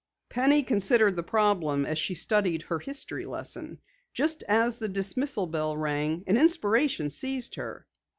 [0.29, 3.77] Penny considered the problem as she studied her history lesson.
[4.13, 7.85] Just as the dismissal bell rang an inspiration seized her.